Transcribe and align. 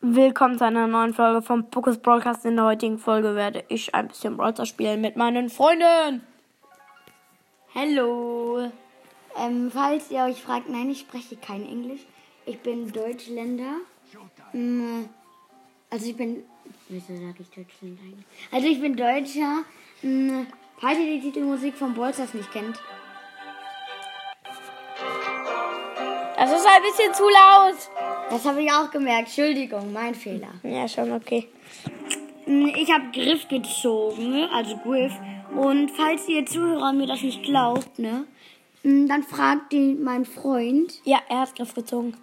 Willkommen 0.00 0.58
zu 0.58 0.64
einer 0.64 0.86
neuen 0.86 1.12
Folge 1.12 1.42
vom 1.42 1.70
Pokus 1.70 1.98
Broadcast. 1.98 2.44
In 2.44 2.54
der 2.56 2.64
heutigen 2.66 2.98
Folge 2.98 3.34
werde 3.34 3.64
ich 3.68 3.94
ein 3.96 4.06
bisschen 4.08 4.36
Brawler 4.36 4.64
spielen 4.64 5.00
mit 5.00 5.16
meinen 5.16 5.50
Freunden. 5.50 6.24
Hallo. 7.74 8.70
Ähm, 9.36 9.70
falls 9.72 10.10
ihr 10.12 10.22
euch 10.22 10.40
fragt, 10.40 10.68
nein, 10.68 10.88
ich 10.90 11.00
spreche 11.00 11.36
kein 11.36 11.66
Englisch. 11.66 12.00
Ich 12.46 12.60
bin 12.60 12.90
Deutschländer. 12.92 13.72
Mm, 14.52 15.06
Also 15.90 16.06
ich 16.06 16.16
bin. 16.16 16.44
Wieso 16.88 17.14
sage 17.14 17.34
ich 17.40 17.50
Deutschländer 17.50 18.00
eigentlich? 18.02 18.26
Also 18.52 18.66
ich 18.68 18.80
bin 18.80 18.96
Deutscher. 18.96 19.64
Mm, 20.02 20.46
Falls 20.80 20.98
ihr 21.00 21.06
die 21.16 21.20
Titelmusik 21.22 21.74
von 21.76 21.92
Bolzers 21.92 22.34
nicht 22.34 22.52
kennt. 22.52 22.80
Das 26.36 26.52
ist 26.52 26.66
ein 26.66 26.82
bisschen 26.82 27.12
zu 27.14 27.24
laut. 27.28 27.74
Das 28.30 28.44
habe 28.44 28.62
ich 28.62 28.70
auch 28.70 28.90
gemerkt. 28.90 29.28
Entschuldigung, 29.28 29.92
mein 29.92 30.14
Fehler. 30.14 30.48
Ja, 30.62 30.86
schon 30.88 31.12
okay. 31.12 31.48
Mm, 32.46 32.66
Ich 32.76 32.90
habe 32.92 33.04
Griff 33.12 33.48
gezogen, 33.48 34.48
also 34.52 34.76
Griff. 34.78 35.12
Und 35.56 35.90
falls 35.90 36.28
ihr 36.28 36.44
Zuhörer 36.44 36.92
mir 36.92 37.06
das 37.06 37.22
nicht 37.22 37.42
glaubt, 37.42 37.98
ne, 37.98 38.24
mm, 38.82 39.06
dann 39.06 39.22
fragt 39.22 39.72
den 39.72 40.02
mein 40.02 40.24
Freund 40.26 40.92
Ja, 41.04 41.18
er 41.28 41.40
hat 41.40 41.54
Griff 41.56 41.72
gezogen. 41.74 42.14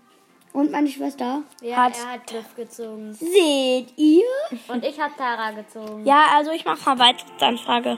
und 0.53 0.71
meine 0.71 0.87
Schwester. 0.89 1.41
Ja, 1.61 1.77
Hat- 1.77 1.97
er 1.97 2.13
hat 2.13 2.27
Griff 2.27 2.55
gezogen. 2.55 3.13
Seht 3.13 3.87
ihr? 3.97 4.23
Und 4.67 4.85
ich 4.85 4.99
habe 4.99 5.13
Tara 5.17 5.51
gezogen. 5.51 6.05
Ja, 6.05 6.25
also 6.35 6.51
ich 6.51 6.63
mache 6.65 6.79
mal 6.85 6.95
Beitrittsanfrage. 6.95 7.97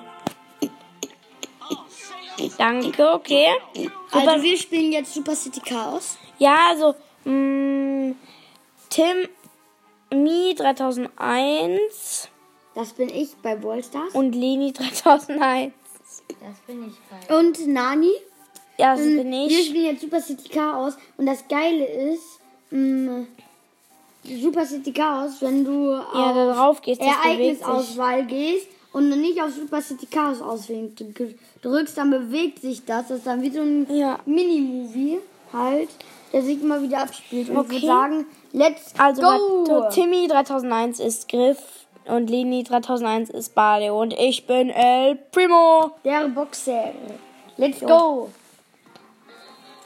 Danke, 2.58 3.14
okay. 3.14 3.48
Super. 3.76 3.92
Also 4.32 4.44
wir 4.44 4.58
spielen 4.58 4.92
jetzt 4.92 5.14
Super 5.14 5.36
City 5.36 5.60
Chaos. 5.60 6.18
Ja, 6.38 6.56
also 6.70 6.94
mh, 7.26 7.32
Tim 8.90 9.28
Mi 10.14 10.56
3001 10.56 12.30
Das 12.76 12.94
bin 12.94 13.10
ich 13.10 13.36
bei 13.42 13.56
Ballstars. 13.56 14.14
und 14.14 14.34
Leni 14.34 14.72
3001. 14.74 15.74
Das 16.40 16.58
bin 16.68 16.88
ich 16.88 16.94
bei. 17.28 17.38
Und 17.40 17.68
Nani. 17.68 18.12
Ja, 18.78 18.96
das 18.96 19.06
bin 19.06 19.20
Ähm, 19.20 19.32
Wir 19.50 19.60
ich. 19.60 19.68
spielen 19.68 19.86
jetzt 19.86 20.02
Super 20.02 20.22
City 20.22 20.50
Chaos. 20.50 20.94
Und 21.18 21.26
das 21.26 21.48
Geile 21.48 21.86
ist, 21.86 22.40
mh, 22.70 23.26
Super 24.24 24.66
City 24.66 24.92
Chaos, 24.94 25.42
wenn 25.42 25.64
du 25.66 25.92
Ja, 25.92 26.02
auf 26.02 26.36
da 26.36 26.54
drauf 26.54 26.82
gehst. 26.82 27.02
Ereignisauswahl 27.02 28.26
gehst 28.26 28.68
und 28.94 29.10
nicht 29.10 29.42
auf 29.42 29.52
Super 29.52 29.82
City 29.82 30.06
Chaos 30.06 30.42
auswählen 30.42 30.94
drückst, 31.62 31.98
dann 31.98 32.10
bewegt 32.12 32.60
sich 32.62 32.84
das. 32.86 33.08
Das 33.08 33.18
ist 33.20 33.28
dann 33.28 33.42
wie 33.42 33.52
so 33.52 33.62
ein 33.62 33.88
Ja. 33.94 34.20
Mini-Movie 34.26 35.20
halt, 35.54 35.90
der 36.34 36.42
sich 36.44 36.62
immer 36.62 36.82
wieder 36.82 37.00
abspielt. 37.04 37.50
Und 37.50 37.56
ich 37.56 37.60
Okay. 37.62 37.72
würde 37.76 37.88
sagen, 37.88 38.26
let's 38.52 38.94
Also 38.98 39.22
go! 39.22 39.90
Timmy 39.90 40.28
3001 40.28 41.00
ist 41.00 41.30
Griff 41.30 41.58
und 42.06 42.30
Leni 42.30 42.64
3001 42.64 43.30
ist 43.30 43.56
Bale 43.56 43.94
und 43.94 44.14
ich 44.14 44.46
bin 44.48 44.70
El 44.70 45.16
Primo. 45.16 45.92
Der 46.04 46.28
Boxer. 46.28 46.92
Let's 47.58 47.80
go! 47.80 48.30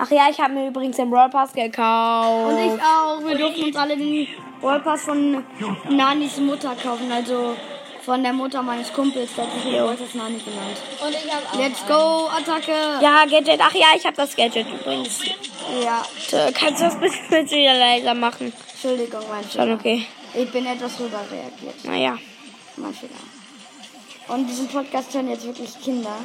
Ach 0.04 0.10
ja, 0.10 0.24
ich 0.32 0.40
habe 0.40 0.54
mir 0.54 0.68
übrigens 0.68 0.98
den 0.98 1.12
Brawl 1.12 1.30
Pass 1.30 1.54
gekauft. 1.54 2.52
Und 2.52 2.58
ich 2.58 2.82
auch. 2.82 3.24
Wir 3.24 3.38
durften 3.38 3.66
uns 3.66 3.76
alle 3.76 3.96
den 3.96 4.28
Wallpass 4.60 5.04
von 5.04 5.44
Nanis 5.90 6.38
Mutter 6.38 6.74
kaufen. 6.82 7.12
Also 7.12 7.56
von 8.04 8.24
der 8.24 8.34
Mutter 8.34 8.62
meines 8.62 8.92
Kumpels. 8.94 9.30
Der 9.36 9.46
hat 9.46 9.54
sich 9.54 9.64
den 9.72 9.84
Wallpass 9.84 10.14
Nani 10.16 10.38
genannt. 10.40 10.78
Und 11.06 11.12
ich 11.12 11.32
habe 11.34 11.46
auch. 11.52 11.60
Let's 11.60 11.86
go, 11.88 12.28
Attacke! 12.28 12.74
Ja, 13.02 13.26
Gadget. 13.26 13.60
Ach 13.62 13.74
ja, 13.74 13.88
ich 13.96 14.06
habe 14.06 14.16
das 14.18 14.36
Gadget 14.36 14.68
übrigens. 14.68 15.20
Ja, 15.84 16.04
Äh, 16.38 16.52
Kannst 16.52 16.82
du 16.82 16.86
das 16.86 16.96
bitte 17.00 17.56
wieder 17.56 17.74
leiser 17.74 18.14
machen? 18.14 18.52
Entschuldigung, 18.74 19.22
mein 19.30 19.44
Schon 19.44 19.52
Fehler. 19.62 19.74
okay. 19.76 20.06
Ich 20.34 20.52
bin 20.52 20.66
etwas 20.66 21.00
rüberreagiert. 21.00 21.84
Naja. 21.86 22.18
Mein 22.78 22.94
Fehler. 22.94 23.12
Und 24.30 24.48
diesen 24.48 24.68
Podcast 24.68 25.14
hören 25.14 25.30
jetzt 25.30 25.46
wirklich 25.46 25.80
Kinder. 25.82 26.16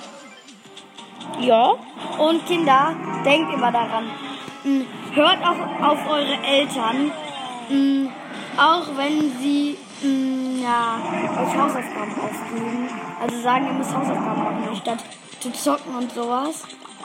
Ja. 1.40 1.74
Und 2.18 2.46
Kinder, 2.46 2.94
denkt 3.24 3.52
immer 3.52 3.72
daran. 3.72 4.10
mh, 4.64 4.84
Hört 5.14 5.38
auch 5.42 5.90
auf 5.90 5.98
eure 6.08 6.38
Eltern. 6.44 7.12
mh, 7.68 8.10
Auch 8.58 8.86
wenn 8.96 9.32
sie 9.40 9.76
mh, 10.02 10.45
ja, 10.66 10.98
euch 11.42 11.56
Hausaufgaben 11.56 12.12
aufgeben. 12.12 12.88
Also 13.20 13.40
sagen, 13.40 13.66
ihr 13.66 13.72
müsst 13.72 13.94
Hausaufgaben 13.94 14.42
machen, 14.42 14.68
anstatt 14.68 14.98
zu 15.40 15.52
zocken 15.52 15.94
und 15.94 16.12
sowas. 16.12 16.62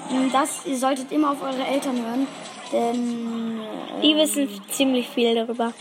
Mh, 0.10 0.30
Das, 0.34 0.66
ihr 0.66 0.78
solltet 0.78 1.12
immer 1.12 1.32
auf 1.32 1.42
eure 1.42 1.66
Eltern 1.66 1.98
hören. 2.04 2.28
Denn 2.72 3.60
äh, 3.62 4.02
Die 4.02 4.16
wissen 4.16 4.50
ziemlich 4.70 5.08
viel 5.10 5.36
darüber. 5.36 5.74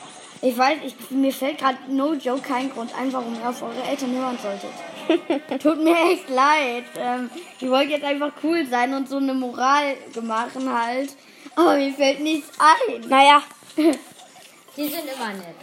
ich 0.42 0.56
weiß, 0.58 0.78
ich, 0.84 0.94
mir 1.10 1.32
fällt 1.32 1.58
gerade 1.58 1.78
no 1.88 2.12
joke 2.14 2.42
kein 2.42 2.70
Grund 2.70 2.90
ein, 2.98 3.12
warum 3.12 3.34
ihr 3.40 3.48
auf 3.48 3.62
eure 3.62 3.82
Eltern 3.88 4.12
hören 4.12 4.38
solltet. 4.42 4.70
Tut 5.62 5.82
mir 5.82 5.96
echt 6.12 6.28
leid. 6.28 6.84
Ähm, 6.98 7.30
ich 7.60 7.68
wollte 7.70 7.92
jetzt 7.92 8.04
einfach 8.04 8.32
cool 8.42 8.66
sein 8.66 8.92
und 8.94 9.08
so 9.08 9.16
eine 9.16 9.34
Moral 9.34 9.94
machen 10.22 10.72
halt. 10.72 11.16
Aber 11.56 11.76
mir 11.76 11.92
fällt 11.92 12.20
nichts 12.20 12.48
ein. 12.58 13.08
Naja. 13.08 13.42
Die 13.76 14.82
sind 14.88 15.04
immer 15.14 15.32
nett. 15.32 15.56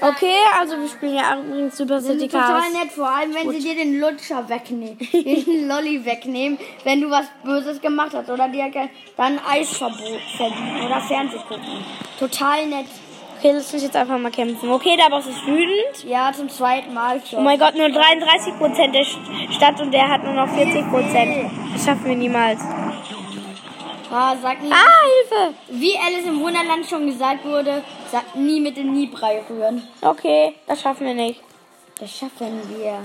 Okay, 0.00 0.34
also 0.58 0.76
wir 0.78 0.88
spielen 0.88 1.14
ja 1.14 1.38
übrigens 1.38 1.76
Super 1.76 1.94
Das 1.96 2.04
City 2.06 2.26
ist 2.26 2.32
total 2.32 2.60
Cars. 2.60 2.72
nett, 2.72 2.92
vor 2.92 3.08
allem 3.08 3.34
wenn 3.34 3.50
sie 3.52 3.60
dir 3.60 3.74
den 3.74 3.98
Lutscher 4.00 4.48
wegnehmen, 4.48 4.98
den 5.12 5.68
Lolli 5.68 6.04
wegnehmen, 6.04 6.58
wenn 6.84 7.00
du 7.00 7.10
was 7.10 7.26
Böses 7.44 7.80
gemacht 7.80 8.10
hast 8.14 8.28
oder 8.28 8.48
dir 8.48 8.70
dann 9.16 9.38
Eisverbot 9.48 10.20
verbieten 10.36 10.84
oder 10.86 11.00
Fernseh 11.00 11.38
gucken. 11.48 11.84
Total 12.18 12.66
nett. 12.66 12.86
Okay, 13.38 13.52
lass 13.52 13.72
uns 13.74 13.82
jetzt 13.82 13.94
einfach 13.96 14.18
mal 14.18 14.30
kämpfen. 14.30 14.70
Okay, 14.70 14.96
der 14.96 15.10
Boss 15.10 15.26
ist 15.26 15.46
wütend. 15.46 16.04
Ja, 16.08 16.32
zum 16.32 16.48
zweiten 16.48 16.94
Mal 16.94 17.18
Oh 17.22 17.26
schon. 17.30 17.44
mein 17.44 17.58
Gott, 17.58 17.74
nur 17.74 17.86
33% 17.86 18.92
der 18.92 19.02
St- 19.04 19.52
Stadt 19.52 19.78
und 19.80 19.92
der 19.92 20.08
hat 20.08 20.24
nur 20.24 20.32
noch 20.32 20.48
40%. 20.48 21.50
Das 21.74 21.84
schaffen 21.84 22.04
wir 22.06 22.16
niemals. 22.16 22.60
Ah, 24.10 24.36
sag 24.40 24.62
nie. 24.62 24.70
Ah, 24.72 25.04
Hilfe! 25.08 25.54
Wie 25.68 25.96
Alice 25.98 26.26
im 26.26 26.40
Wunderland 26.40 26.86
schon 26.86 27.06
gesagt 27.06 27.44
wurde, 27.44 27.82
sagt 28.10 28.36
nie 28.36 28.60
mit 28.60 28.76
dem 28.76 28.92
Niebrei 28.92 29.42
rühren. 29.48 29.82
Okay, 30.00 30.54
das 30.66 30.80
schaffen 30.80 31.06
wir 31.06 31.14
nicht. 31.14 31.40
Das 31.98 32.10
schaffen 32.16 32.60
wir. 32.68 33.02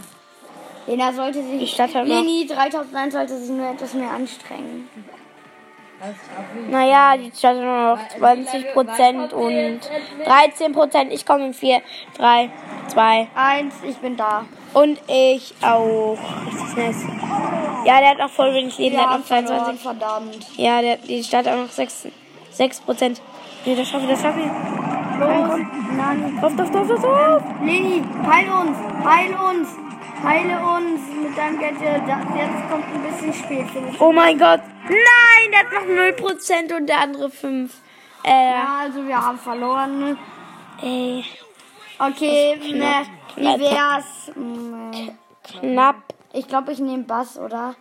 Lena 0.87 1.13
sollte 1.13 1.43
sich. 1.43 1.59
Die 1.59 1.67
Stadt 1.67 1.93
hat 1.95 2.07
Leni 2.07 2.45
3001 2.47 3.13
sollte 3.13 3.37
sich 3.37 3.49
nur 3.49 3.69
etwas 3.69 3.93
mehr 3.93 4.11
anstrengen. 4.11 4.89
Naja, 6.69 7.15
die 7.17 7.31
Stadt 7.35 7.57
hat 7.57 7.63
nur 7.63 7.95
noch 7.95 7.99
20% 8.19 9.33
und 9.33 9.79
13%. 10.25 11.09
Ich 11.09 11.25
komme 11.25 11.47
in 11.47 11.53
4, 11.53 11.81
3, 12.17 12.49
2 12.87 13.27
Eins, 13.35 13.75
ich 13.87 13.97
bin 13.97 14.17
da. 14.17 14.45
und 14.73 14.99
ich 15.07 15.53
auch. 15.61 16.17
Richtig 16.45 16.77
nice. 16.77 17.05
Ja, 17.85 17.99
der 17.99 18.09
hat 18.11 18.17
noch 18.17 18.29
voll 18.29 18.53
wenig 18.53 18.77
Leben. 18.77 18.95
Der 18.95 19.09
hat 19.09 19.19
noch 19.19 19.25
verloren, 19.25 19.77
22. 19.77 19.81
verdammt. 19.81 20.47
Ja, 20.57 20.81
der, 20.81 20.97
die 20.97 21.23
Stadt 21.23 21.47
hat 21.47 21.57
noch 21.57 21.69
6, 21.69 22.07
6%. 22.57 23.17
Nee, 23.65 23.75
das 23.75 23.87
schaffen 23.87 24.07
wir, 24.07 24.15
das 24.15 24.21
schaffen 24.21 24.41
wir. 24.41 24.81
Los, 25.21 25.59
Nani. 25.95 26.37
Auf, 26.41 26.59
auf, 26.59 26.75
auf, 26.75 26.91
auf, 26.91 27.03
auf. 27.03 27.43
Leni, 27.63 28.03
heil 28.27 28.49
uns, 28.49 28.77
heil 29.05 29.35
uns, 29.35 29.69
heile 30.23 30.59
uns 30.59 31.01
mit 31.21 31.37
deinem 31.37 31.59
Gadget. 31.59 32.07
Das 32.07 32.35
jetzt 32.35 32.69
kommt 32.69 32.85
ein 32.93 33.01
bisschen 33.03 33.33
spät, 33.33 33.67
finde 33.69 33.89
ich. 33.91 34.01
Oh 34.01 34.11
mein 34.11 34.37
Gott. 34.37 34.61
Nein, 34.87 35.51
der 35.51 35.59
hat 35.59 35.71
noch 35.71 36.27
0% 36.27 36.75
und 36.77 36.87
der 36.87 36.99
andere 37.01 37.29
5. 37.29 37.73
Äh, 38.23 38.29
Ja, 38.51 38.77
also 38.81 39.05
wir 39.07 39.19
haben 39.25 39.37
verloren. 39.37 40.17
ey, 40.81 41.23
Okay, 41.99 42.55
ne, 42.73 43.05
wie 43.35 43.59
wär's? 43.61 44.31
Mm, 44.35 45.09
knapp. 45.43 45.97
Ich 46.33 46.47
glaube, 46.47 46.71
ich 46.71 46.79
nehme 46.79 47.03
Bass, 47.03 47.37
oder? 47.37 47.75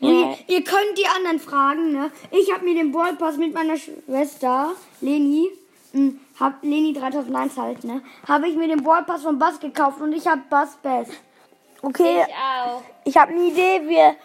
Ja. 0.00 0.08
Ihr, 0.08 0.36
ihr 0.48 0.64
könnt 0.64 0.96
die 0.98 1.06
anderen 1.06 1.38
fragen, 1.38 1.92
ne? 1.92 2.10
Ich 2.32 2.52
habe 2.52 2.64
mir 2.64 2.74
den 2.74 2.90
Ballpass 2.90 3.36
mit 3.36 3.54
meiner 3.54 3.76
Schwester, 3.76 4.70
Leni, 5.00 5.50
mh, 5.92 6.12
hab 6.40 6.62
Leni 6.62 6.92
3001 6.94 7.56
halt, 7.58 7.84
ne? 7.84 8.02
Habe 8.26 8.48
ich 8.48 8.56
mir 8.56 8.66
den 8.66 8.82
Ballpass 8.82 9.22
von 9.22 9.38
Bass 9.38 9.60
gekauft 9.60 10.00
und 10.00 10.12
ich 10.14 10.26
habe 10.26 10.40
Bass 10.50 10.76
Best. 10.82 11.12
Okay, 11.82 12.24
Ich 12.26 12.34
auch. 12.34 12.82
ich 13.04 13.16
habe 13.16 13.32
eine 13.32 13.42
Idee. 13.42 13.88
Wir, 13.88 14.16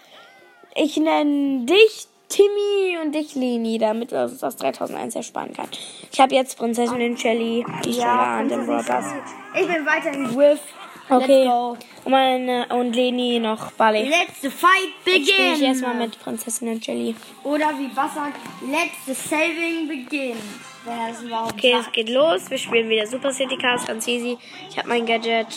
ich 0.76 0.98
nenne 0.98 1.66
dich 1.66 2.08
Timmy 2.28 2.98
und 3.02 3.14
dich 3.14 3.36
Leni, 3.36 3.78
damit 3.78 4.12
wir 4.12 4.24
uns 4.24 4.40
das 4.40 4.56
3001 4.58 5.16
ersparen 5.16 5.54
kann. 5.54 5.70
Ich 6.12 6.20
habe 6.20 6.36
jetzt 6.36 6.58
Prinzessin 6.58 7.18
Shelly, 7.18 7.66
die 7.84 8.02
an 8.02 8.50
dem 8.50 8.66
Prinzessin 8.66 8.86
Broadcast. 8.88 9.16
Ich 9.54 9.68
bin 9.68 9.86
weiterhin 9.86 10.34
Griff. 10.34 10.60
Okay. 11.08 11.44
Let's. 11.44 11.86
Und, 12.04 12.12
meine, 12.12 12.66
und 12.70 12.94
Leni 12.94 13.40
noch 13.40 13.72
Bali. 13.74 14.04
Let 14.10 14.28
the 14.42 14.50
fight 14.50 14.72
spiele 15.02 15.18
ich 15.18 15.38
begin. 15.38 15.64
erstmal 15.64 15.96
mit 15.96 16.20
Prinzessin 16.20 16.82
Shelly. 16.82 17.16
Oder 17.44 17.70
wie 17.78 17.88
Bass 17.88 18.16
sagt, 18.16 18.40
let 18.62 18.90
the 19.06 19.14
saving 19.14 19.88
begin. 19.88 20.36
Okay, 21.48 21.76
es 21.80 21.92
geht 21.92 22.10
los. 22.10 22.50
Wir 22.50 22.58
spielen 22.58 22.90
wieder 22.90 23.08
Super 23.08 23.32
City 23.32 23.58
Cars, 23.58 23.86
ganz 23.88 24.08
easy. 24.08 24.38
Ich 24.70 24.78
habe 24.78 24.88
mein 24.88 25.06
Gadget. 25.06 25.48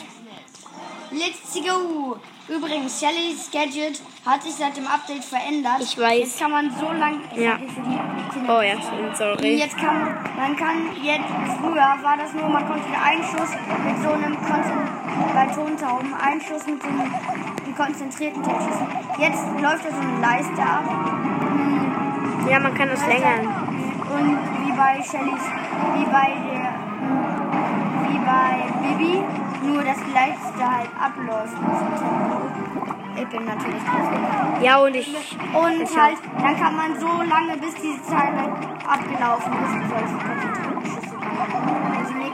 Let's 1.12 1.54
go. 1.54 2.16
Übrigens, 2.48 2.98
Shellys 3.00 3.50
Gadget 3.52 4.00
hat 4.24 4.42
sich 4.42 4.54
seit 4.54 4.74
dem 4.76 4.86
Update 4.86 5.22
verändert. 5.24 5.80
Ich 5.80 5.98
weiß. 5.98 6.18
Jetzt 6.18 6.38
kann 6.40 6.50
man 6.50 6.70
so 6.70 6.86
lang. 6.92 7.20
Ja. 7.36 7.56
Für 7.58 7.80
die 7.82 8.32
Kinder- 8.32 8.58
Oh 8.58 8.62
ja, 8.62 8.74
sorry. 9.14 9.56
Jetzt 9.58 9.76
kann 9.76 9.98
man, 10.00 10.14
man 10.36 10.56
kann 10.56 10.76
jetzt, 11.02 11.28
früher 11.60 11.74
war 12.02 12.16
das 12.16 12.32
nur, 12.32 12.48
man 12.48 12.66
konnte 12.66 12.86
einen 13.04 13.22
Schuss 13.22 13.50
mit 13.84 14.02
so 14.02 14.10
einem, 14.12 14.34
Konzen 14.36 14.78
bei 15.34 15.46
Tontauben, 15.46 16.14
einen 16.14 16.40
Schuss 16.40 16.66
mit 16.66 16.82
so 16.82 16.88
einem, 16.88 17.12
konzentrierten 17.76 18.42
Tod 18.42 18.54
schießen. 18.56 18.86
Jetzt 19.20 19.44
läuft 19.62 19.84
da 19.84 19.90
so 19.90 20.00
eine 20.00 20.20
Leiste 20.20 20.62
ab. 20.62 20.82
Hm, 20.88 22.48
Ja, 22.50 22.58
man 22.58 22.74
kann 22.74 22.88
das 22.88 23.06
länger. 23.06 23.38
Und 23.38 24.38
wie 24.66 24.72
bei 24.72 24.94
Shellys, 25.02 25.44
wie 25.94 26.04
bei 26.06 26.34
der, 26.50 26.74
wie 28.08 28.18
bei 28.18 28.88
Bibi, 28.88 29.22
nur 29.62 29.82
dass 29.82 29.96
die 29.96 30.12
Leiste 30.12 30.62
halt 30.64 30.90
abläuft. 30.98 31.56
Ich 33.16 33.26
bin 33.26 33.44
natürlich 33.44 33.82
drauf. 33.82 34.62
Ja, 34.62 34.78
und 34.78 34.94
ich. 34.94 35.08
Und 35.08 35.82
Ich 35.82 35.96
halt, 35.96 36.18
dann 36.40 36.56
kann 36.56 36.76
man 36.76 36.98
so 36.98 37.06
lange, 37.06 37.56
bis 37.58 37.74
diese 37.74 38.02
Zeit 38.02 38.32
abgelaufen 38.86 39.52
ist, 39.52 39.78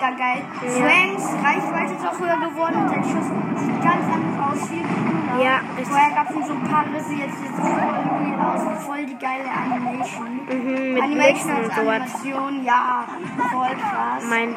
mega 0.04 0.16
geil. 0.16 0.42
Swanks 0.68 1.24
Reichweite 1.42 1.94
ist 1.94 2.06
auch 2.06 2.18
höher 2.18 2.36
geworden 2.48 2.76
und 2.76 2.88
sein 2.88 3.04
Schuss 3.04 3.26
sieht 3.56 3.82
ganz 3.82 4.04
anders 4.12 4.60
aus, 4.60 4.68
viel 4.68 4.82
cooler. 4.82 5.44
Ja. 5.44 5.60
Vorher 5.84 6.10
gab 6.10 6.30
es 6.30 6.34
nur 6.36 6.44
so 6.44 6.52
ein 6.52 6.64
paar 6.64 6.84
Risse, 6.94 7.14
jetzt 7.14 7.38
sieht 7.38 7.50
es 7.50 7.60
voll 7.60 7.80
real 7.80 8.40
aus, 8.40 8.84
voll 8.84 9.06
die 9.06 9.18
geile 9.18 9.44
Animation. 9.50 10.40
Mhm, 10.48 10.94
mit 10.94 11.02
Animation 11.02 11.56
Blitzen 11.56 11.88
als. 11.88 12.14
Animation, 12.14 12.64
ja, 12.64 13.04
voll 13.52 13.76
krass. 13.76 14.24
Mein 14.28 14.54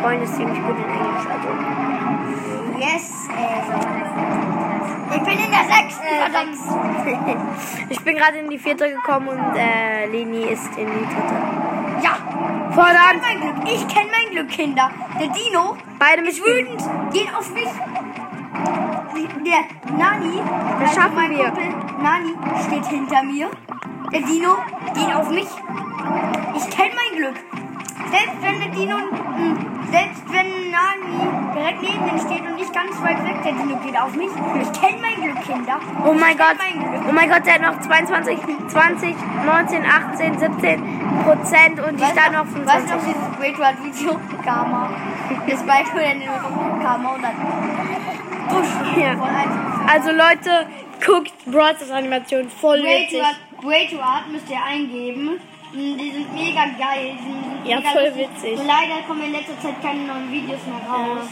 Freund 0.00 0.22
ist 0.22 0.36
ziemlich 0.36 0.62
gut 0.62 0.76
in 0.76 0.84
Englisch, 0.84 1.26
also. 1.26 1.48
yes, 2.78 3.28
ey. 3.36 3.56
Ich 5.08 5.22
bin 5.22 5.38
in 5.38 5.50
der 5.50 5.64
sechsten, 5.64 6.06
verdammt. 6.20 6.56
Ich 7.88 8.00
bin 8.00 8.16
gerade 8.16 8.38
in 8.38 8.50
die 8.50 8.58
vierte 8.58 8.90
gekommen 8.90 9.28
und 9.28 9.56
äh, 9.56 10.06
Leni 10.06 10.42
ist 10.42 10.76
in 10.76 10.86
die 10.86 11.06
dritte. 11.06 11.65
Ja, 12.02 12.16
Verdammt! 12.70 13.22
mein 13.22 13.40
Glück. 13.40 13.68
Ich 13.72 13.88
kenne 13.88 14.10
mein 14.10 14.30
Glück, 14.32 14.48
Kinder. 14.48 14.90
Der 15.18 15.28
Dino 15.28 15.76
Beide 15.98 16.22
ist 16.22 16.40
wütend. 16.44 16.82
Geht 17.12 17.34
auf 17.34 17.50
mich. 17.52 17.68
Der 19.44 19.64
Nani, 19.96 20.40
Das 20.80 20.88
also 20.90 21.00
schaffen 21.00 21.14
mein 21.14 21.30
wir. 21.30 21.44
Kumpel 21.44 21.74
Nani, 22.02 22.34
steht 22.66 22.86
hinter 22.86 23.22
mir. 23.22 23.48
Der 24.12 24.20
Dino 24.20 24.56
geht 24.94 25.14
auf 25.14 25.30
mich. 25.30 25.46
Ich 26.56 26.70
kenne 26.70 26.90
mein 26.94 27.18
Glück. 27.18 27.34
Selbst 28.10 28.36
wenn 28.42 28.60
der 28.60 28.68
Dino, 28.68 28.96
mh, 28.96 29.56
selbst 29.90 30.22
wenn 30.30 30.70
Nani 30.70 31.54
direkt 31.54 31.82
neben 31.82 32.08
ihm 32.08 32.18
steht 32.18 32.42
und 32.46 32.56
nicht 32.56 32.72
ganz 32.72 33.00
weit 33.02 33.24
weg, 33.24 33.42
der 33.42 33.52
Dino 33.52 33.76
geht 33.84 33.98
auf 34.00 34.14
mich. 34.14 34.30
Ich 34.60 34.80
kenne 34.80 34.98
mein 35.00 35.22
Glück, 35.22 35.42
Kinder. 35.44 35.78
Oh 36.04 36.12
mein 36.12 36.32
Ich 36.32 36.38
Gott! 36.38 36.56
mein 36.58 36.78
Glück. 36.90 37.02
Oh 37.08 37.12
mein 37.12 37.28
Gott, 37.30 37.46
der 37.46 37.54
hat 37.54 37.62
noch 37.62 37.80
22, 37.80 38.38
20, 38.68 39.14
19, 39.46 39.84
18, 39.86 40.38
17 40.38 41.05
Prozent 41.24 41.80
und 41.80 42.00
ich 42.00 42.08
da 42.08 42.30
noch 42.30 42.46
Weißt 42.46 42.88
du 42.90 42.94
noch 42.94 43.00
25. 43.02 43.14
dieses 43.14 43.38
Great 43.38 43.58
World 43.58 43.84
Video? 43.84 44.20
Karma. 44.44 44.90
Das 45.48 45.60
Spike 45.60 45.90
oder 45.94 46.02
den 46.02 46.82
Karma 46.82 47.08
und 47.14 47.22
dann. 47.22 47.34
Busch. 48.48 48.68
Ja. 48.96 49.14
Also 49.92 50.10
Leute, 50.10 50.66
guckt 51.04 51.32
Brawls 51.46 51.90
Animation 51.90 52.48
voll 52.48 52.80
Great 52.80 53.10
witzig. 53.10 53.22
Great 53.60 54.00
Art 54.02 54.28
müsst 54.30 54.48
ihr 54.50 54.62
eingeben. 54.62 55.40
Mm, 55.72 55.98
Die 55.98 56.10
sind 56.12 56.32
mega 56.34 56.64
geil. 56.78 57.14
Die 57.18 57.22
sind 57.22 57.66
Ja, 57.66 57.76
mega 57.78 57.90
voll 57.90 58.04
lustig. 58.04 58.28
witzig. 58.30 58.58
Leider 58.66 59.02
kommen 59.06 59.22
in 59.24 59.32
letzter 59.32 59.58
Zeit 59.60 59.82
keine 59.82 60.00
neuen 60.04 60.30
Videos 60.30 60.60
mehr 60.66 60.88
raus. 60.88 61.28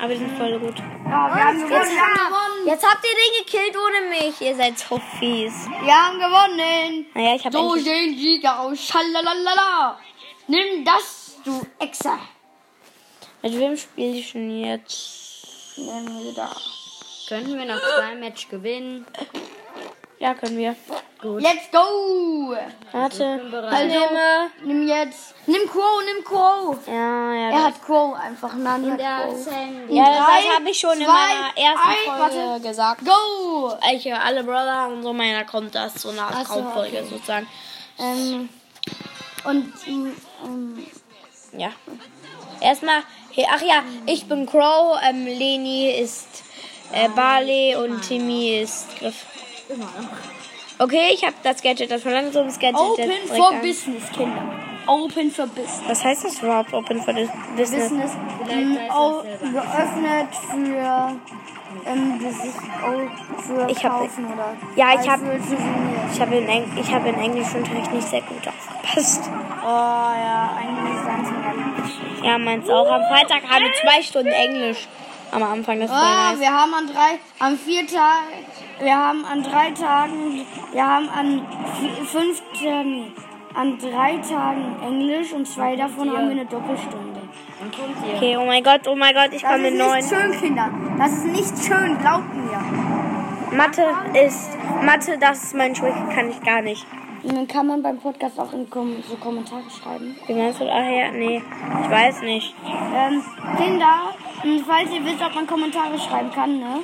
Aber 0.00 0.08
die 0.12 0.16
sind 0.16 0.36
voll 0.38 0.58
gut. 0.58 0.74
Ja, 1.08 1.28
wir. 1.28 1.36
Wir 1.36 1.44
haben 1.44 1.58
gewonnen. 1.58 2.47
Jetzt 2.68 2.84
habt 2.84 3.02
ihr 3.02 3.14
den 3.14 3.46
gekillt 3.46 3.76
ohne 3.78 4.10
mich. 4.10 4.38
Ihr 4.42 4.54
seid 4.54 4.78
so 4.78 5.00
fies. 5.18 5.54
Wir 5.82 5.94
haben 5.94 6.18
gewonnen. 6.18 7.06
Naja, 7.14 7.34
ich 7.34 7.46
habe 7.46 7.56
So 7.56 7.76
sehen 7.76 8.14
Sieger 8.18 8.60
aus. 8.60 8.78
Schalalala. 8.78 9.98
Nimm 10.48 10.84
das, 10.84 11.36
du 11.46 11.62
Exa. 11.78 12.18
Mit 13.40 13.58
wem 13.58 13.74
spiele 13.74 14.18
ich 14.18 14.32
denn 14.32 14.62
jetzt? 14.62 15.78
Nehmen 15.78 16.22
wir 16.22 16.34
da. 16.34 16.54
Könnten 17.28 17.56
wir 17.56 17.64
noch 17.64 17.80
zwei 17.80 18.14
Match 18.16 18.50
gewinnen? 18.50 19.06
Ja, 20.20 20.34
können 20.34 20.58
wir. 20.58 20.74
Let's 21.22 21.70
go. 21.70 22.54
Warte. 22.92 23.40
Also, 23.70 23.86
Nehme. 23.86 24.50
nimm 24.64 24.88
jetzt. 24.88 25.34
Nimm 25.46 25.62
Crow, 25.68 26.02
nimm 26.04 26.24
Crow. 26.24 26.76
Ja, 26.86 27.32
ja. 27.34 27.50
Er 27.50 27.64
hat 27.64 27.82
Crow 27.84 28.14
einfach. 28.16 28.54
Nani 28.54 28.90
hat 28.90 28.98
Der 29.00 29.26
Crow. 29.26 29.46
Ja, 29.88 30.04
Drei, 30.04 30.42
das 30.42 30.56
habe 30.56 30.70
ich 30.70 30.78
schon 30.78 30.92
in 30.98 31.04
zwei, 31.04 31.12
meiner 31.12 31.56
ersten 31.56 31.88
eins, 31.88 31.98
Folge 32.04 32.36
warte. 32.36 32.68
gesagt. 32.68 33.04
Go. 33.04 33.72
Ich 33.94 34.04
höre 34.06 34.22
alle 34.22 34.42
Brother 34.42 34.88
und 34.88 35.02
so, 35.02 35.12
meiner 35.12 35.44
kommt 35.44 35.74
das 35.74 35.94
so 36.02 36.10
eine 36.10 36.22
Art 36.22 36.34
Ach 36.36 36.46
so, 36.46 36.54
Traumfolge 36.54 36.98
okay. 36.98 37.06
sozusagen. 37.08 37.46
Ähm, 38.00 38.48
und 39.44 39.72
ähm, 39.86 40.16
ähm, 40.44 40.86
Ja. 41.52 41.70
Erstmal, 42.60 43.02
ach 43.50 43.62
ja, 43.62 43.84
ich 44.06 44.26
bin 44.26 44.46
Crow, 44.46 44.98
ähm, 45.08 45.26
Leni 45.26 45.90
ist 45.92 46.42
äh, 46.92 47.08
Barley 47.08 47.76
und 47.76 48.02
Timmy 48.02 48.60
ist 48.60 48.98
Griff. 48.98 49.26
Immer 49.68 49.84
noch. 49.84 50.84
Okay, 50.86 51.10
ich 51.12 51.24
habe 51.24 51.34
das 51.42 51.60
Gadget, 51.62 51.90
das 51.90 52.02
Verlangsamungsgadget. 52.02 52.76
Open 52.80 53.04
jetzt 53.10 53.28
for 53.28 53.36
direkt 53.36 53.52
an. 53.54 53.60
Business, 53.62 54.10
Kinder. 54.12 54.42
Open 54.86 55.30
for 55.30 55.46
Business. 55.48 55.82
Was 55.88 56.04
heißt 56.04 56.24
das 56.24 56.38
überhaupt, 56.38 56.72
Open 56.72 57.02
for 57.02 57.12
Business? 57.12 57.32
Business 57.56 58.12
ähm, 58.48 58.78
au- 58.90 59.22
selber. 59.22 59.60
geöffnet 59.60 60.28
für 60.50 61.16
ähm, 61.86 62.20
oh, 62.86 63.40
für 63.42 63.68
Ich 63.70 63.84
hab- 63.84 63.98
Kaufen 63.98 64.24
oder 64.32 64.56
Ja, 64.76 64.92
ich 65.00 65.08
hab- 65.08 65.18
Souvenirs. 65.20 65.44
Ich 66.14 66.20
habe 66.20 66.36
in, 66.36 66.48
Eng 66.48 66.72
ich 66.80 66.90
habe 66.94 67.08
in 67.10 67.14
Englischunterricht 67.20 67.92
nicht 67.92 68.08
sehr 68.08 68.22
gut 68.22 68.38
aufgepasst. 68.48 69.28
Oh 69.62 69.66
ja, 69.66 70.56
eigentlich 70.56 70.94
ist 70.96 71.06
ganz 71.06 71.28
Ja, 72.24 72.38
meins 72.38 72.70
auch. 72.70 72.90
Am 72.90 73.02
Freitag 73.02 73.42
haben 73.50 73.64
wir 73.64 73.72
zwei 73.82 74.02
Stunden 74.02 74.28
Englisch 74.32 74.86
am 75.32 75.42
Anfang. 75.42 75.80
Das 75.80 75.90
war 75.90 75.98
Ah, 76.02 76.30
nice. 76.30 76.40
wir 76.40 76.50
haben 76.52 76.72
an 76.72 76.86
drei, 76.86 77.18
an 77.44 77.58
vier 77.58 77.86
Tagen, 77.86 78.46
wir 78.80 78.96
haben 78.96 79.24
an 79.24 79.42
drei 79.42 79.70
Tagen, 79.70 80.46
wir 80.72 80.86
haben 80.86 81.08
an 81.08 81.46
fünf 82.06 82.42
Tagen, 82.60 83.12
an 83.54 83.78
drei 83.78 84.18
Tagen 84.18 84.76
Englisch 84.84 85.32
und 85.32 85.46
zwei 85.46 85.76
davon 85.76 86.10
haben 86.10 86.26
wir 86.26 86.32
eine 86.32 86.46
Doppelstunde. 86.46 87.20
Okay, 88.16 88.36
oh 88.36 88.46
mein 88.46 88.62
Gott, 88.62 88.86
oh 88.86 88.94
mein 88.94 89.14
Gott, 89.14 89.30
ich 89.32 89.42
Das 89.42 89.50
komme 89.50 89.68
ist 89.68 89.72
in 89.72 89.78
neun. 89.78 89.96
nicht 89.96 90.08
schön, 90.08 90.32
Kinder. 90.40 90.70
Das 90.98 91.12
ist 91.12 91.24
nicht 91.26 91.64
schön, 91.64 91.98
glaubt 91.98 92.32
mir. 92.34 93.56
Mathe 93.56 93.84
ist, 94.26 94.50
Mathe, 94.82 95.18
das 95.18 95.42
ist 95.42 95.54
mein 95.54 95.74
Schwäche, 95.74 96.06
kann 96.14 96.30
ich 96.30 96.40
gar 96.42 96.62
nicht. 96.62 96.86
Und 97.24 97.34
dann 97.34 97.48
kann 97.48 97.66
man 97.66 97.82
beim 97.82 97.98
Podcast 97.98 98.38
auch 98.38 98.52
in 98.52 98.70
Kom 98.70 99.02
so 99.02 99.16
Kommentare 99.16 99.62
schreiben. 99.70 100.14
Wie 100.26 100.34
meinst 100.34 100.60
du? 100.60 100.64
Ach 100.70 100.88
ja, 100.88 101.10
nee, 101.10 101.42
ich 101.82 101.90
weiß 101.90 102.22
nicht. 102.22 102.54
Ähm, 102.64 103.22
Kinder, 103.56 104.12
falls 104.66 104.90
ihr 104.92 105.04
wisst, 105.04 105.20
ob 105.20 105.34
man 105.34 105.46
Kommentare 105.46 105.98
schreiben 105.98 106.30
kann, 106.30 106.60
ne? 106.60 106.78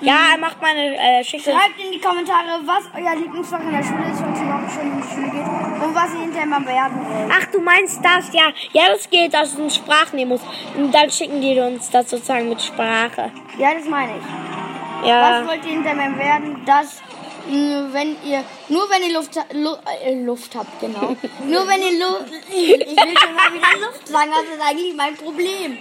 Ja, 0.00 0.36
macht 0.38 0.60
meine, 0.62 0.96
äh, 0.96 1.24
schickt 1.24 1.46
uns. 1.46 1.56
Schreibt 1.56 1.78
in 1.80 1.92
die 1.92 2.00
Kommentare, 2.00 2.60
was 2.64 2.84
euer 2.96 3.16
Lieblingsfach 3.16 3.60
in 3.60 3.72
der 3.72 3.82
Schule 3.82 4.10
ist, 4.10 4.20
falls 4.20 4.38
ihr 4.38 4.44
überhaupt 4.44 4.72
schon 4.72 4.82
in 4.82 5.02
die 5.02 5.08
Schule 5.08 5.30
geht. 5.30 5.86
Und 5.86 5.94
was 5.94 6.14
ihr 6.14 6.20
hinterher 6.20 6.46
mal 6.46 6.66
werden 6.66 6.98
wollt. 7.04 7.32
Ach, 7.36 7.46
du 7.52 7.60
meinst 7.60 8.00
das, 8.04 8.32
ja. 8.32 8.52
Ja, 8.72 8.88
das 8.88 9.08
geht, 9.10 9.34
dass 9.34 9.54
du 9.54 9.62
eine 9.62 9.70
Sprache 9.70 10.14
nehmen 10.14 10.30
musst. 10.32 10.44
Und 10.76 10.92
dann 10.92 11.10
schicken 11.10 11.40
die 11.40 11.58
uns 11.58 11.90
das 11.90 12.10
sozusagen 12.10 12.48
mit 12.48 12.62
Sprache. 12.62 13.30
Ja, 13.58 13.74
das 13.74 13.84
meine 13.86 14.12
ich. 14.18 15.08
Ja. 15.08 15.40
Was 15.40 15.48
wollt 15.48 15.64
ihr 15.64 15.72
hinterher 15.72 16.18
werden? 16.18 16.62
Das, 16.66 17.00
mh, 17.48 17.88
wenn 17.92 18.16
ihr, 18.24 18.44
nur 18.68 18.88
wenn 18.90 19.02
ihr 19.02 19.14
Luft, 19.14 19.36
Lu, 19.52 19.70
äh, 20.04 20.14
Luft 20.14 20.54
habt, 20.56 20.80
genau. 20.80 21.16
nur 21.46 21.66
wenn 21.68 21.82
ihr 21.82 21.98
Luft, 22.04 22.32
ich 22.50 22.68
will 22.70 23.18
schon 23.18 23.34
mal 23.34 23.52
wieder 23.52 23.86
Luft 23.86 24.06
sagen, 24.08 24.30
das 24.30 24.56
ist 24.56 24.62
eigentlich 24.64 24.94
mein 24.96 25.16
Problem. 25.16 25.78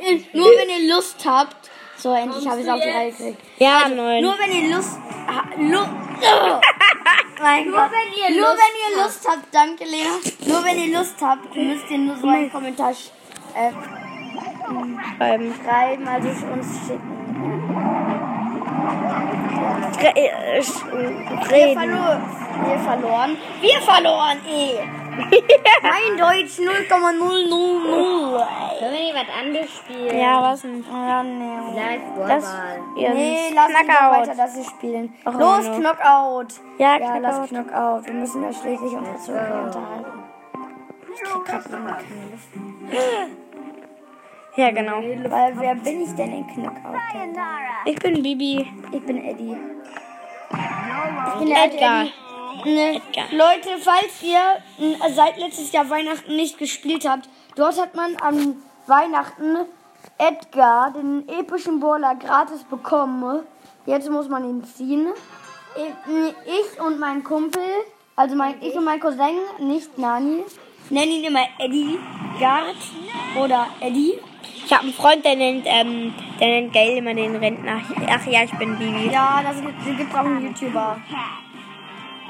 Äh, 0.00 0.20
Nur 0.32 0.46
wenn 0.50 0.68
ihr 0.68 0.94
Lust 0.94 1.24
habt, 1.24 1.65
so 1.98 2.12
endlich 2.12 2.46
habe 2.48 2.60
ich 2.60 2.66
es 2.66 2.72
auf 2.72 2.80
die 2.80 2.88
Reihe 2.90 3.10
gekriegt. 3.10 3.40
Ja, 3.58 3.88
neun. 3.88 4.22
Nur 4.22 4.34
wenn 4.38 4.52
ihr 4.52 4.74
Lust, 4.76 4.98
ha, 5.26 5.44
Lu, 5.58 5.78
oh, 5.80 6.60
mein 7.42 7.70
Gott. 7.70 7.90
wenn 7.90 8.12
ihr 8.34 8.40
nur 8.40 8.50
Lust 8.50 8.62
wenn 8.62 8.96
ihr 8.96 9.02
Lust 9.04 9.28
habt, 9.28 9.54
danke 9.54 9.84
Lena. 9.84 10.10
Nur 10.46 10.64
wenn 10.64 10.78
ihr 10.78 10.98
Lust 10.98 11.16
habt, 11.22 11.54
müsst 11.56 11.90
ihr 11.90 11.98
nur 11.98 12.16
so 12.16 12.28
einen 12.28 12.50
Kommentar 12.52 12.90
sch- 12.90 13.10
äh, 13.54 13.72
Schreiben. 15.18 15.54
schreiben, 15.64 16.08
also 16.08 16.28
uns 16.52 16.66
schicken. 16.86 17.12
Re 19.98 20.12
äh, 20.16 20.62
Wir 21.48 21.72
verloren. 21.78 22.22
Wir 22.66 22.78
verloren. 22.78 23.36
Wir 23.60 23.80
verloren, 23.80 24.38
eh. 24.48 25.05
Mein 25.82 26.16
Deutsch 26.18 26.58
0,000. 26.58 26.88
Können 26.88 27.20
wir 28.80 28.90
nicht 28.90 29.14
was 29.14 29.28
anderes 29.42 29.70
spielen? 29.76 30.18
ja, 30.18 30.42
was 30.42 30.62
denn? 30.62 30.84
Ja, 30.90 31.22
nee. 31.22 32.00
Das, 32.28 32.44
ja, 32.96 33.14
Nee, 33.14 33.50
lass 33.54 33.66
uns 33.68 33.76
doch 33.76 34.10
weiter 34.10 34.22
Knockout. 34.24 34.38
das 34.38 34.54
hier 34.54 34.64
spielen. 34.64 35.14
Ach, 35.24 35.34
Los, 35.34 35.66
no. 35.66 35.78
Knockout. 35.78 36.48
Ja, 36.78 36.96
Ja, 36.98 37.16
lass 37.18 37.48
Knockout. 37.48 37.68
Knockout. 37.68 38.06
Wir 38.06 38.14
müssen 38.14 38.42
ja 38.42 38.52
schließlich 38.52 38.92
unsere 38.92 39.16
Zuhörer 39.18 39.62
unterhalten. 39.64 40.22
Ich 41.14 41.22
krieg 41.22 41.44
grad 41.44 41.66
immer 41.66 41.92
keine 41.92 42.26
Luft. 42.30 42.48
Ja, 44.56 44.70
genau. 44.70 44.96
Weil 45.30 45.52
wer 45.60 45.74
bin 45.74 46.02
ich 46.02 46.14
denn 46.14 46.32
in 46.32 46.46
Knockout? 46.46 46.96
Ich 47.84 47.98
bin 47.98 48.22
Bibi. 48.22 48.66
Ich 48.92 49.02
bin 49.06 49.24
Eddie. 49.24 49.56
Ich 50.50 51.38
bin 51.40 51.50
Edgar. 51.52 52.02
Eddie. 52.02 52.12
Ne, 52.64 52.96
Edgar. 52.96 53.26
Leute, 53.32 53.78
falls 53.80 54.22
ihr 54.22 54.40
seit 55.14 55.36
letztes 55.38 55.72
Jahr 55.72 55.88
Weihnachten 55.90 56.34
nicht 56.36 56.58
gespielt 56.58 57.08
habt, 57.08 57.28
dort 57.54 57.80
hat 57.80 57.94
man 57.94 58.16
am 58.20 58.56
Weihnachten 58.86 59.66
Edgar, 60.18 60.92
den 60.92 61.28
epischen 61.28 61.80
Brawler, 61.80 62.14
gratis 62.14 62.64
bekommen. 62.64 63.42
Jetzt 63.84 64.10
muss 64.10 64.28
man 64.28 64.48
ihn 64.48 64.64
ziehen. 64.64 65.08
Ich, 65.76 66.80
und 66.80 66.98
mein 66.98 67.22
Kumpel, 67.22 67.62
also 68.14 68.34
mein, 68.34 68.54
ich 68.62 68.74
und 68.74 68.84
mein 68.84 68.98
Cousin, 68.98 69.38
nicht 69.58 69.98
Nani, 69.98 70.44
nennen 70.88 71.12
ihn 71.12 71.24
immer 71.24 71.46
Eddie 71.58 71.98
Gard 72.40 72.76
oder 73.38 73.66
Eddie. 73.80 74.18
Ich 74.64 74.72
habe 74.72 74.84
einen 74.84 74.94
Freund, 74.94 75.24
der 75.24 75.36
nennt, 75.36 75.64
ähm, 75.66 76.12
der 76.40 76.48
nennt 76.48 76.72
Gail 76.72 76.96
immer 76.96 77.14
den 77.14 77.36
Rentner. 77.36 77.80
Ach 78.08 78.26
ja, 78.26 78.42
ich 78.42 78.52
bin 78.58 78.76
Bibi. 78.76 79.10
Ja, 79.12 79.40
das 79.42 79.60
gibt, 79.60 79.98
gibt 79.98 80.12
auch 80.12 80.24
einen 80.24 80.46
YouTuber. 80.46 80.96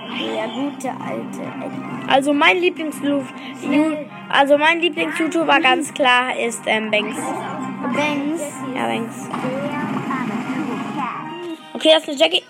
Der 0.08 0.48
gute 0.48 0.88
alte 0.90 1.42
Eddie. 1.42 2.08
Also 2.08 2.32
mein 2.32 2.58
Lieblings 2.58 2.96
also 4.28 4.58
mein 4.58 4.80
Lieblings-YouTuber 4.80 5.60
ganz 5.60 5.92
klar 5.94 6.36
ist 6.38 6.62
ähm, 6.66 6.90
Banks. 6.90 7.16
Banks. 7.94 8.42
Ja, 8.74 8.86
Banks. 8.86 9.28
Okay, 11.74 11.90
das 11.92 12.02
ist 12.02 12.08
eine 12.08 12.18
Jackie. 12.18 12.42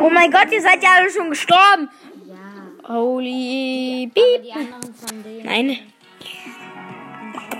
Oh 0.00 0.10
mein 0.10 0.30
Gott, 0.30 0.52
ihr 0.52 0.62
seid 0.62 0.82
ja 0.82 0.90
alle 0.98 1.10
schon 1.10 1.30
gestorben. 1.30 1.88
Holy 2.88 4.10
beep. 4.12 5.44
Nein. 5.44 5.78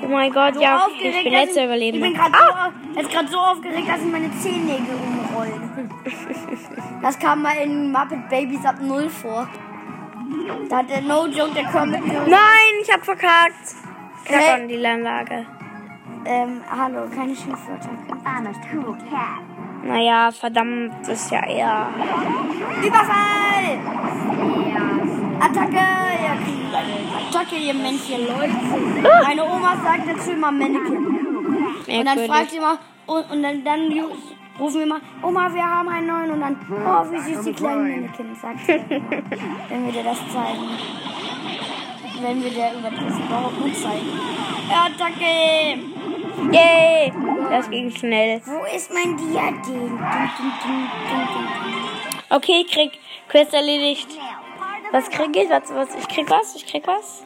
Oh 0.05 0.09
mein 0.09 0.33
Gott, 0.33 0.61
ja, 0.61 0.89
ich 1.01 1.23
bin 1.23 1.33
letzter 1.33 1.65
ich, 1.77 1.87
ich 1.87 1.93
bin 1.93 2.11
Überlebender. 2.11 2.11
gerade 2.11 2.73
so, 2.95 3.01
jetzt 3.01 3.13
grad 3.13 3.29
so 3.29 3.39
aufgeregt, 3.39 3.89
dass 3.89 4.01
ich 4.01 4.11
meine 4.11 4.31
Zehennägel 4.41 4.97
umrollen. 4.97 5.91
Das 7.03 7.19
kam 7.19 7.43
mal 7.43 7.57
in 7.57 7.91
Muppet 7.91 8.29
Babies 8.29 8.65
ab 8.65 8.77
Null 8.81 9.11
vor. 9.11 9.49
Da 10.69 10.79
hat 10.79 10.89
der 10.89 11.03
No 11.03 11.27
Joke, 11.27 11.53
der 11.53 11.65
Kermit 11.65 12.01
Nein, 12.07 12.75
ich 12.81 12.91
hab 12.93 13.05
verkackt. 13.05 13.75
Knack 14.25 14.55
an 14.55 14.69
die 14.69 14.87
Anlage. 14.87 15.47
ähm, 16.25 16.61
hallo, 16.71 17.09
keine 17.15 17.35
Schimpfwörter. 17.35 17.91
Naja, 19.85 20.31
verdammt, 20.31 20.93
das 21.01 21.23
ist 21.25 21.31
ja 21.33 21.45
eher. 21.45 21.89
Überfall! 22.87 23.79
Attacke! 25.41 25.75
Ja, 25.75 26.37
Attacke, 27.29 27.57
ihr 27.57 27.75
Männchen, 27.75 28.21
Leute. 28.29 28.55
Meine 29.25 29.45
Oma 29.45 29.77
sagt 29.83 30.09
dazu 30.09 30.31
immer 30.31 30.53
Männchen. 30.53 30.97
Und 31.89 32.07
dann 32.07 32.19
fragt 32.29 32.51
sie 32.51 32.59
immer, 32.59 32.79
und, 33.07 33.29
und 33.33 33.43
dann, 33.43 33.65
dann 33.65 33.91
rufen 34.63 34.77
wir 34.77 34.83
immer, 34.85 35.01
Oma, 35.23 35.53
wir 35.53 35.63
haben 35.63 35.89
einen 35.89 36.07
neuen. 36.07 36.31
Und 36.31 36.41
dann, 36.41 36.57
oh, 36.71 37.13
wie 37.13 37.19
süß 37.19 37.45
die 37.45 37.53
kleinen 37.53 37.83
Männchen, 37.83 38.35
sagt 38.35 38.61
sie. 38.61 38.81
wenn 39.69 39.87
wir 39.87 39.93
dir 39.93 40.05
das 40.05 40.19
zeigen. 40.33 40.69
Wenn 42.21 42.43
wir 42.43 42.51
dir 42.51 42.71
über 42.79 42.91
das 42.91 43.19
überhaupt 43.19 43.59
nur 43.59 43.73
zeigen. 43.75 44.09
Attacke! 44.71 45.79
Yay! 46.53 47.13
Das 47.51 47.69
ging 47.69 47.91
schnell. 47.91 48.41
Wo 48.45 48.65
ist 48.75 48.93
mein 48.95 49.17
Diadem? 49.17 49.99
Okay, 52.31 52.65
ich 52.65 52.73
krieg 52.73 52.93
Quest 53.29 53.53
erledigt. 53.53 54.09
Was 54.93 55.11
krieg 55.11 55.37
ich? 55.37 55.51
Was, 55.51 55.75
was, 55.75 55.95
ich 55.97 56.09
krieg 56.09 56.31
was? 56.31 56.55
Ich 56.55 56.67
krieg 56.67 56.87
was? 56.87 57.25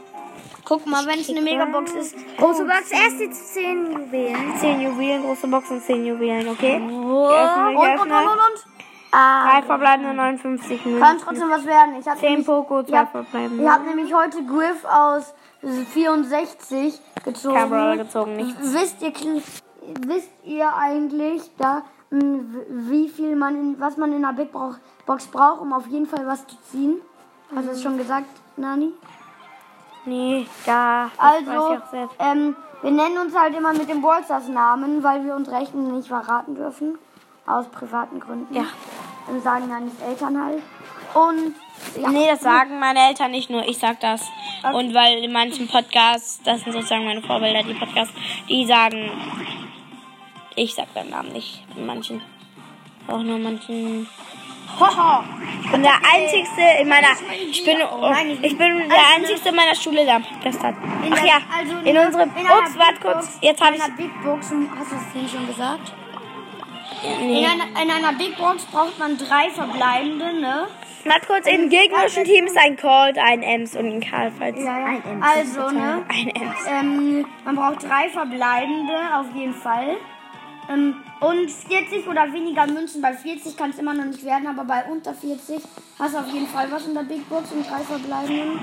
Guck 0.68 0.84
mal, 0.86 1.06
wenn 1.06 1.20
es 1.20 1.28
eine 1.30 1.40
Megabox 1.42 1.92
ist. 1.92 2.16
Große 2.38 2.64
Box, 2.64 2.90
erst 2.90 3.20
die 3.20 3.30
10 3.30 3.92
Juwelen. 3.92 4.56
10 4.58 4.80
Juwelen, 4.80 5.22
große 5.22 5.46
Boxen, 5.46 5.80
10 5.80 6.04
Juwelen, 6.04 6.48
okay? 6.48 6.80
Oh, 6.90 7.28
öffne, 7.28 7.68
und, 7.68 7.76
und, 7.76 8.00
und, 8.00 8.10
und, 8.12 8.28
und. 8.28 8.66
Ah, 9.12 9.48
Drei 9.52 9.62
verbleibende 9.62 10.12
59 10.12 10.82
kann 10.82 10.92
Minuten. 10.92 11.18
trotzdem 11.24 11.48
was 11.50 11.64
werden. 11.64 11.94
Ich 12.00 12.06
hab 12.08 12.18
10 12.18 12.28
nämlich- 12.30 12.46
Poco, 12.46 12.80
ich 12.80 12.88
2 12.88 12.98
hab- 12.98 13.10
verbleibende. 13.12 13.62
Ich 13.62 13.68
habe 13.70 13.84
nämlich 13.84 14.12
heute 14.12 14.44
Griff 14.44 14.84
aus 14.84 15.34
64 15.62 17.00
gezogen. 17.24 17.54
Brawler 17.70 17.96
gezogen, 17.98 18.36
nichts. 18.36 18.58
Wisst 18.74 19.00
ihr, 19.02 19.12
wisst 20.06 20.30
ihr 20.44 20.74
eigentlich, 20.76 21.42
da, 21.58 21.82
wie 22.10 23.08
viel 23.08 23.36
man, 23.36 23.54
in, 23.54 23.80
was 23.80 23.96
man 23.96 24.12
in 24.12 24.24
einer 24.24 24.34
Big 24.36 24.50
Box 24.52 25.26
braucht, 25.28 25.60
um 25.60 25.72
auf 25.72 25.86
jeden 25.86 26.06
Fall 26.06 26.26
was 26.26 26.44
zu 26.46 26.56
ziehen? 26.70 27.00
Hast 27.54 27.68
du 27.68 27.70
es 27.72 27.82
schon 27.82 27.96
gesagt, 27.96 28.26
Nani? 28.56 28.92
Nee, 30.06 30.46
da. 30.64 31.10
Also, 31.18 31.78
ähm, 32.18 32.56
wir 32.82 32.90
nennen 32.90 33.18
uns 33.18 33.36
halt 33.36 33.54
immer 33.56 33.72
mit 33.72 33.88
dem 33.88 34.00
Ballstars 34.00 34.48
Namen, 34.48 35.02
weil 35.02 35.24
wir 35.24 35.34
uns 35.34 35.50
Rechten 35.50 35.96
nicht 35.96 36.08
verraten 36.08 36.54
dürfen. 36.54 36.98
Aus 37.46 37.66
privaten 37.68 38.20
Gründen. 38.20 38.54
Ja. 38.54 38.64
Dann 39.26 39.42
sagen 39.42 39.68
Nanis 39.68 39.92
Eltern 40.00 40.44
halt. 40.44 40.62
Und 41.14 41.54
ja, 42.00 42.10
Nee, 42.10 42.28
das 42.28 42.40
sagen 42.40 42.78
meine 42.78 43.08
Eltern 43.08 43.30
nicht 43.30 43.50
nur, 43.50 43.66
ich 43.66 43.78
sag 43.78 44.00
das. 44.00 44.22
Und 44.72 44.94
weil 44.94 45.22
in 45.22 45.32
manchen 45.32 45.68
Podcasts, 45.68 46.40
das 46.44 46.62
sind 46.62 46.72
sozusagen 46.72 47.04
meine 47.04 47.22
Vorbilder, 47.22 47.62
die 47.62 47.74
Podcasts, 47.74 48.14
die 48.48 48.66
sagen, 48.66 49.10
ich 50.56 50.74
sag 50.74 50.92
deinen 50.94 51.10
Namen 51.10 51.32
nicht. 51.32 51.64
In 51.76 51.86
manchen. 51.86 52.20
Auch 53.08 53.22
nur 53.22 53.38
manchen. 53.38 54.08
Ich 55.66 55.72
bin 55.72 55.82
der 55.82 55.94
einzigste 56.14 56.60
in 56.80 56.88
meiner. 56.88 57.08
Ich 57.50 57.64
bin, 57.64 57.78
Nein, 57.78 58.38
ich 58.40 58.56
bin 58.56 58.88
der 58.88 58.98
einzigste 59.16 59.48
in 59.48 59.56
meiner 59.56 59.74
Schule, 59.74 60.04
der 60.04 60.20
Podcast 60.20 60.62
hat. 60.62 60.74
Ach 61.10 61.24
ja, 61.24 61.38
also 61.58 61.74
in 61.84 61.98
unserem. 61.98 62.28
Ups, 62.30 62.78
warte 62.78 63.00
kurz. 63.00 63.26
Box- 63.26 63.38
Jetzt 63.40 63.60
habe 63.64 63.74
ich. 63.74 63.82
In 63.82 63.84
einer 63.84 63.96
Big 63.96 64.22
Box, 64.22 64.52
hast 64.78 64.92
du 64.92 64.96
es 64.96 65.12
denen 65.12 65.28
schon 65.28 65.46
gesagt? 65.48 65.92
Nee. 67.20 67.40
In, 67.40 67.46
einer, 67.46 67.82
in 67.82 67.90
einer 67.90 68.12
Big 68.16 68.36
Box 68.36 68.64
braucht 68.66 68.96
man 68.98 69.18
drei 69.18 69.50
verbleibende, 69.50 70.40
ne? 70.40 70.68
Warte 71.04 71.26
kurz, 71.26 71.46
im 71.46 71.68
gegnerischen 71.68 72.24
Team 72.24 72.46
ist 72.46 72.56
ein 72.56 72.76
Colt, 72.76 73.18
ein 73.18 73.42
Ems 73.42 73.76
und 73.76 73.86
ein 73.86 74.00
Karl, 74.00 74.32
falls. 74.38 74.58
ja. 74.62 74.86
Also, 75.20 75.70
ne? 75.70 76.04
Ein 76.08 76.28
Ems. 76.28 76.56
Ähm, 76.68 77.26
man 77.44 77.56
braucht 77.56 77.82
drei 77.82 78.08
verbleibende, 78.08 78.94
auf 79.14 79.26
jeden 79.34 79.54
Fall. 79.54 79.96
Ähm, 80.68 80.96
und 81.20 81.50
40 81.50 82.06
oder 82.08 82.32
weniger 82.32 82.66
Münzen. 82.66 83.00
Bei 83.00 83.12
40 83.12 83.56
kann 83.56 83.70
es 83.70 83.78
immer 83.78 83.94
noch 83.94 84.04
nicht 84.04 84.24
werden, 84.24 84.46
aber 84.46 84.64
bei 84.64 84.84
unter 84.90 85.14
40 85.14 85.62
hast 85.98 86.14
du 86.14 86.18
auf 86.18 86.28
jeden 86.28 86.46
Fall 86.46 86.70
was 86.70 86.86
in 86.86 86.94
der 86.94 87.02
Big 87.02 87.28
Box 87.28 87.52
und 87.52 87.68
drei 87.68 87.80
verbleibenden. 87.80 88.58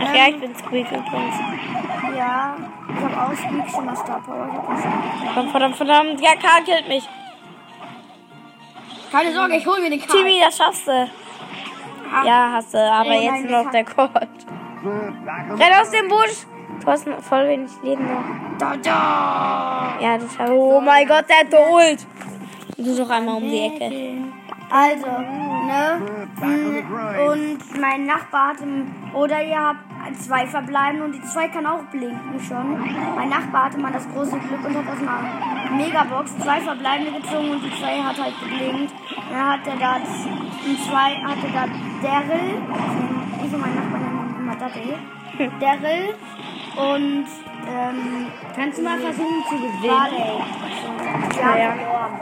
Ach 0.00 0.14
ja, 0.14 0.28
ich 0.28 0.40
bin 0.40 0.54
Squeak 0.56 0.86
übrigens. 0.90 1.36
Ja, 2.16 2.56
ich 2.88 3.04
habe 3.04 3.22
auch 3.22 3.36
Squeak 3.36 3.70
schon 3.70 3.84
mal 3.84 3.96
Star 3.96 4.20
Power. 4.22 4.48
Ich 4.48 4.56
hab 4.56 4.70
nicht 4.70 4.82
Verdammt, 5.24 5.50
verdammt, 5.50 5.76
verdammt. 5.76 6.20
Ja, 6.20 6.30
Karl 6.36 6.64
killt 6.64 6.88
mich. 6.88 7.08
Keine 9.12 9.32
Sorge, 9.32 9.56
ich 9.56 9.66
hol 9.66 9.80
mir 9.80 9.90
den 9.90 10.00
Karl. 10.00 10.16
Timmy, 10.18 10.40
das 10.40 10.56
schaffst 10.56 10.88
du. 10.88 11.08
Ja, 12.24 12.52
hast 12.52 12.72
du, 12.74 12.78
aber 12.78 13.10
Ey, 13.10 13.24
jetzt 13.24 13.44
nein, 13.44 13.64
noch 13.64 13.70
der 13.70 13.84
Colt. 13.84 14.46
Renn 14.84 15.80
aus 15.80 15.90
dem 15.90 16.08
Busch! 16.08 16.53
Du 16.80 16.86
hast 16.86 17.06
noch 17.06 17.20
voll 17.20 17.48
wenig 17.48 17.70
Leben 17.82 18.04
noch. 18.04 18.58
Da, 18.58 18.76
da. 18.76 19.98
Ja, 20.00 20.18
du 20.18 20.26
schaffst. 20.28 20.52
Oh 20.52 20.80
mein 20.80 21.06
Gott, 21.06 21.24
der 21.28 21.38
hat 21.38 21.50
geholt. 21.50 22.06
Du 22.76 22.96
doch 22.96 23.10
einmal 23.10 23.36
um 23.36 23.42
die 23.42 23.60
Ecke. 23.60 23.90
Also, 24.70 25.06
ne? 25.06 26.00
mm, 26.40 27.30
Und 27.30 27.80
mein 27.80 28.06
Nachbar 28.06 28.48
hat 28.48 28.60
im, 28.60 28.92
oder 29.14 29.42
ihr 29.42 29.58
habt 29.58 30.16
zwei 30.18 30.46
verbleiben 30.46 31.02
und 31.02 31.12
die 31.12 31.22
zwei 31.22 31.48
kann 31.48 31.64
auch 31.66 31.82
blinken 31.90 32.40
schon. 32.40 32.80
Mein 33.14 33.28
Nachbar 33.28 33.66
hatte 33.66 33.78
mal 33.78 33.92
das 33.92 34.08
große 34.12 34.36
Glück 34.38 34.64
und 34.64 34.76
hat 34.76 34.84
aus 34.88 34.98
einer 35.00 35.76
Megabox 35.76 36.36
zwei 36.38 36.60
verbleibende 36.60 37.12
gezogen 37.20 37.50
und 37.50 37.62
die 37.62 37.70
zwei 37.80 38.02
hat 38.02 38.20
halt 38.20 38.34
geblinkt. 38.40 38.92
Dann 39.30 39.48
hat 39.52 39.60
er 39.66 39.76
da 39.76 39.96
und 39.96 40.78
zwei 40.80 41.14
hatte 41.22 41.46
da 41.52 41.66
Daryl, 42.02 42.62
ich 43.44 43.52
und 43.54 43.60
mein 43.60 43.74
Nachbar 43.76 44.00
nennen 44.00 44.36
immer 44.40 44.56
Daryl. 44.56 44.98
Daryl 45.60 46.14
und 46.76 47.26
ähm, 47.66 48.32
Kannst 48.54 48.78
du 48.78 48.82
mal 48.82 48.98
versuchen 48.98 49.44
zu 49.48 49.56
gewinnen? 49.56 50.44
Ja, 51.36 51.56
ja. 51.56 52.20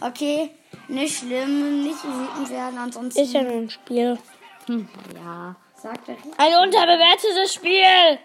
Okay, 0.00 0.50
nicht 0.88 1.18
schlimm, 1.18 1.84
nicht 1.84 2.02
wütend 2.04 2.50
werden, 2.50 2.78
ansonsten. 2.78 3.20
Ist 3.20 3.32
ja 3.32 3.42
nur 3.42 3.52
ein 3.52 3.70
Spiel. 3.70 4.18
Ja. 5.14 5.56
Sag 5.74 6.04
doch. 6.06 6.16
Ein 6.36 6.66
unterbewertetes 6.66 7.54
Spiel. 7.54 8.18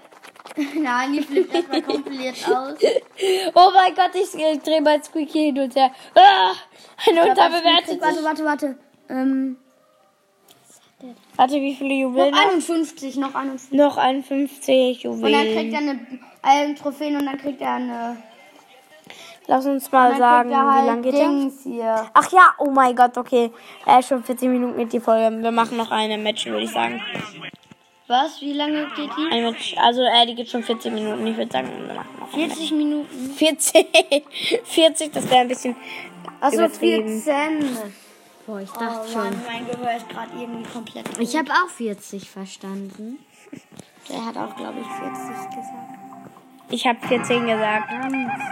Nein, 0.81 1.13
die 1.13 1.21
flippt 1.21 1.53
erstmal 1.53 1.81
komplett 1.83 2.35
aus. 2.47 2.73
Oh 3.53 3.71
mein 3.73 3.93
Gott, 3.95 4.11
ich, 4.15 4.33
ich 4.33 4.61
drehe 4.61 4.81
mein 4.81 5.03
Squeaky 5.03 5.45
hin 5.45 5.59
und 5.59 5.75
her. 5.75 5.91
Ah, 6.15 6.53
ein 7.07 7.29
unterbewertetes. 7.29 8.01
Warte, 8.01 8.23
warte, 8.23 8.45
warte. 8.45 8.77
Ähm, 9.09 9.57
Warte, 11.35 11.55
wie 11.55 11.75
viele 11.75 11.93
Juwelen? 11.93 12.31
noch 12.31 12.39
51, 12.39 13.17
noch 13.17 13.35
51. 13.35 13.77
Noch 13.77 13.97
51 13.97 15.07
Und 15.07 15.21
dann 15.21 15.31
kriegt 15.31 15.55
er 15.55 15.63
Juwelen. 15.63 16.07
eine 16.41 16.71
äh, 16.71 16.75
Trophäen 16.75 17.17
und 17.17 17.25
dann 17.25 17.37
kriegt 17.37 17.61
er 17.61 17.73
eine. 17.73 18.17
Lass 19.47 19.65
uns 19.65 19.91
mal 19.91 20.15
sagen, 20.17 20.51
er 20.51 20.63
wie 20.63 20.71
halt 20.71 20.85
lang 20.85 21.01
geht? 21.01 21.13
Dings 21.13 21.63
hier. 21.63 22.09
Ach 22.13 22.31
ja, 22.31 22.53
oh 22.59 22.69
mein 22.69 22.95
Gott, 22.95 23.17
okay. 23.17 23.51
Äh, 23.85 24.01
schon 24.01 24.23
40 24.23 24.47
Minuten 24.47 24.77
mit 24.77 24.93
die 24.93 25.01
Folge. 25.01 25.35
Wir 25.41 25.51
machen 25.51 25.75
noch 25.75 25.91
eine 25.91 26.17
Match, 26.17 26.45
würde 26.45 26.63
ich 26.63 26.71
sagen. 26.71 27.01
Was? 28.07 28.39
Wie 28.41 28.53
lange 28.53 28.87
geht 28.95 29.09
die? 29.17 29.31
Ein 29.31 29.43
Match. 29.43 29.75
Also, 29.77 30.01
äh, 30.01 30.25
die 30.25 30.35
geht 30.35 30.49
schon 30.49 30.63
40 30.63 30.93
Minuten. 30.93 31.25
Ich 31.27 31.35
würde 31.35 31.51
sagen, 31.51 31.69
wir 31.87 31.93
machen 31.93 32.19
noch 32.19 32.29
40 32.29 32.71
Minuten. 32.71 33.33
40. 33.35 33.85
40, 34.63 35.11
das 35.13 35.29
wäre 35.29 35.41
ein 35.41 35.47
bisschen 35.47 35.75
Achso, 36.39 36.57
übertrieben. 36.57 37.21
14. 37.21 37.93
Boah, 38.45 38.59
ich 38.59 38.69
Oh 38.75 38.79
dachte 38.79 39.17
Mann, 39.17 39.31
schon. 39.33 39.45
mein 39.45 39.65
Gehör 39.65 39.95
ist 39.97 40.09
gerade 40.09 40.31
irgendwie 40.37 40.69
komplett. 40.69 41.17
Ich 41.19 41.35
habe 41.37 41.49
auch 41.51 41.69
40 41.69 42.29
verstanden. 42.29 43.19
Der 44.09 44.25
hat 44.25 44.35
auch, 44.37 44.55
glaube 44.55 44.79
ich, 44.81 44.87
40 44.87 45.49
gesagt. 45.55 46.02
Ich 46.69 46.87
habe 46.87 46.97
14 47.07 47.45
gesagt. 47.45 47.89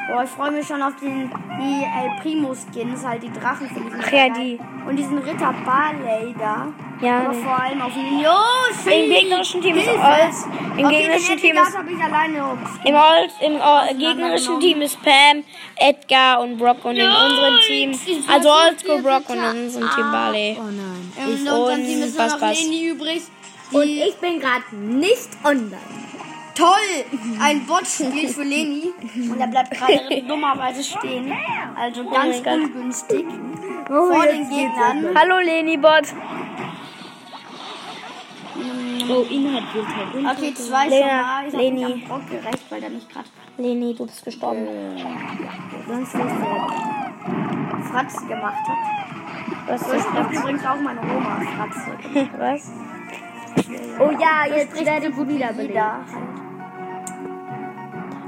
Boah, 0.09 0.23
ich 0.23 0.29
freue 0.29 0.51
mich 0.51 0.67
schon 0.67 0.81
auf 0.81 0.93
den, 1.01 1.31
die 1.59 1.83
El 1.83 2.21
Primo 2.21 2.53
Skins, 2.53 3.03
halt 3.03 3.23
die 3.23 3.31
Drachen 3.31 3.67
finde 3.67 3.89
ich. 3.97 4.03
Ach 4.05 4.11
ja, 4.11 4.29
die. 4.29 4.59
Und 4.87 4.95
diesen 4.95 5.17
Ritter 5.17 5.53
Barley 5.65 6.35
da. 6.37 6.67
Ja, 7.01 7.19
Aber 7.21 7.33
nee. 7.33 7.43
vor 7.43 7.59
allem 7.59 7.81
auf 7.81 7.93
den 7.93 8.19
Yoshi. 8.19 9.03
Im 9.03 9.11
gegnerischen 9.11 9.61
Team 9.61 9.75
ist. 9.75 9.87
Ols. 9.87 10.45
Im 10.77 10.85
okay, 10.85 10.97
gegnerischen 10.97 11.37
Team 11.37 11.55
ist 11.55 11.77
ich 11.89 12.03
alleine. 12.03 12.57
Im, 12.85 12.95
Old, 12.95 13.31
im 13.41 13.55
Old, 13.55 13.99
gegnerischen 13.99 14.59
Team 14.59 14.81
ist 14.81 15.01
Pam, 15.01 15.43
Edgar 15.77 16.41
und 16.41 16.57
Brock 16.57 16.85
und 16.85 16.97
in 16.97 17.07
unserem 17.07 17.57
Team, 17.65 17.99
also 18.31 18.49
Oldschool 18.51 19.01
Brock 19.01 19.29
und 19.29 19.37
in 19.37 19.63
unserem 19.63 19.89
Team 19.89 20.11
Barley. 20.11 20.57
Oh 20.59 20.63
nein. 20.63 21.13
In 21.17 21.47
unserem 21.47 21.85
Team 21.85 22.03
ist 22.03 22.17
nur 22.17 22.27
noch. 22.27 22.39
Leni 22.39 22.89
übrig. 22.89 23.21
Und 23.71 23.83
Die 23.83 24.01
ich 24.01 24.15
bin 24.17 24.39
gerade 24.39 24.75
nicht 24.75 25.29
online. 25.43 26.00
Toll 26.55 27.19
ein 27.41 27.65
Bot 27.65 27.87
spielt 27.87 28.31
für 28.31 28.43
Leni 28.43 28.93
und 29.29 29.39
er 29.39 29.47
bleibt 29.47 29.71
gerade 29.71 30.21
dummerweise 30.27 30.83
stehen. 30.83 31.31
Also 31.75 32.03
ganz 32.09 32.43
mein 32.43 32.43
Gott. 32.43 32.69
ungünstig 32.69 33.25
vor 33.87 34.25
den 34.25 34.49
Gegnern. 34.49 35.15
Hallo 35.15 35.39
Leni 35.39 35.77
Bot. 35.77 36.13
Oh, 39.09 39.25
Inhalt 39.29 39.73
wird 39.73 39.87
halt. 39.87 40.37
Okay, 40.37 40.53
zwei 40.53 40.83
schon 40.83 40.89
Lena, 40.91 41.21
mal. 41.21 41.47
Ich 41.47 41.53
hab 41.53 41.61
Leni. 41.61 42.03
Brock 42.07 42.29
gerecht, 42.29 42.63
weil 42.69 42.81
der 42.81 42.89
mich 42.89 43.09
gerade 43.09 43.27
Leni, 43.57 43.93
du 43.93 44.05
bist 44.05 44.23
gestorben. 44.23 44.67
Sonst 45.87 46.15
nicht 46.15 46.29
so. 46.29 47.91
Fratze 47.91 48.25
gemacht 48.25 48.67
hat. 48.67 49.01
Was 49.67 49.81
So 49.81 49.91
ist 49.93 50.03
spricht 50.05 50.39
übrigens 50.39 50.65
auch 50.65 50.79
meine 50.79 51.01
Oma 51.01 51.41
Fratze. 51.55 52.29
Was? 52.37 52.71
Oh 53.99 54.11
ja, 54.11 54.55
jetzt 54.55 54.85
werde 54.85 55.07
ich 55.07 55.15
gut 55.15 55.27
wie 55.27 55.35
wieder. 55.35 56.05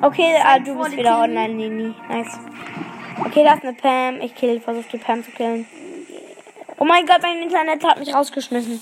Okay, 0.04 0.36
ah, 0.44 0.60
du 0.60 0.76
bist 0.76 0.98
wieder 0.98 1.12
Killen. 1.12 1.38
online, 1.38 1.54
Leni. 1.58 1.96
Nice. 2.10 2.38
Okay, 3.26 3.46
da 3.46 3.54
ist 3.54 3.64
eine 3.64 3.74
Pam. 3.74 4.20
Ich 4.20 4.36
kill, 4.36 4.60
versuche 4.60 4.90
die 4.92 4.98
Pam 4.98 5.24
zu 5.24 5.32
killen. 5.32 5.66
Oh 6.78 6.84
mein 6.84 7.06
Gott, 7.06 7.22
mein 7.22 7.42
Internet 7.42 7.82
hat 7.86 8.00
mich 8.00 8.14
rausgeschmissen. 8.14 8.82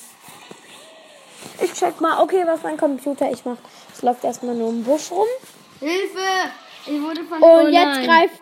Ich 1.64 1.74
check 1.74 2.02
mal, 2.02 2.24
okay, 2.24 2.42
was 2.48 2.64
mein 2.64 2.76
Computer 2.76 3.32
ich 3.32 3.46
macht. 3.46 3.62
Es 3.94 4.02
läuft 4.02 4.24
erstmal 4.24 4.56
nur 4.56 4.70
im 4.70 4.84
Busch 4.84 5.12
rum. 5.12 5.28
Hilfe! 5.80 6.50
Ich 6.88 7.00
wurde 7.00 7.24
von 7.24 7.40
Und 7.40 7.68
Oh 7.68 7.68
jetzt 7.68 8.04
greift 8.04 8.42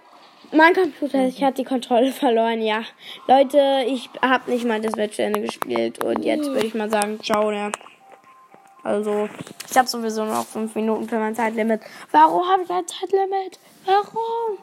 mein 0.53 0.73
Computer. 0.73 1.25
Ich 1.27 1.43
hatte 1.43 1.55
die 1.55 1.65
Kontrolle 1.65 2.13
verloren, 2.13 2.61
ja. 2.61 2.83
Leute, 3.27 3.83
ich 3.87 4.09
habe 4.21 4.49
nicht 4.51 4.63
mal 4.63 4.79
das 4.79 4.95
Match 4.95 5.17
zu 5.17 5.23
Ende 5.23 5.41
gespielt. 5.41 6.01
Und 6.01 6.23
jetzt 6.23 6.45
würde 6.45 6.67
ich 6.67 6.75
mal 6.75 6.89
sagen, 6.89 7.19
ciao, 7.21 7.51
ne? 7.51 7.73
Also, 8.83 9.27
ich 9.69 9.77
habe 9.77 9.87
sowieso 9.87 10.25
noch 10.25 10.45
fünf 10.45 10.75
Minuten 10.75 11.07
für 11.07 11.19
mein 11.19 11.35
Zeitlimit. 11.35 11.81
Warum 12.11 12.47
habe 12.47 12.63
ich 12.63 12.69
ein 12.69 12.87
Zeitlimit? 12.87 13.59
Warum? 13.85 14.57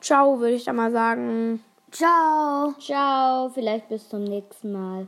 Ciao, 0.00 0.38
würde 0.40 0.54
ich 0.54 0.64
dann 0.64 0.76
mal 0.76 0.90
sagen. 0.90 1.62
Ciao. 1.90 2.74
Ciao, 2.80 3.50
vielleicht 3.50 3.88
bis 3.88 4.08
zum 4.08 4.24
nächsten 4.24 4.72
Mal. 4.72 5.06